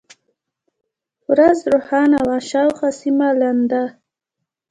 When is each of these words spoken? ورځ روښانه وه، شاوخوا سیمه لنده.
ورځ 1.31 1.57
روښانه 1.73 2.19
وه، 2.27 2.37
شاوخوا 2.49 2.89
سیمه 3.01 3.27
لنده. 3.41 3.83